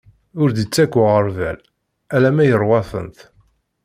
[0.41, 1.57] Ur d-ittak uɣerbal,
[2.15, 3.19] alamma iṛwa-tent.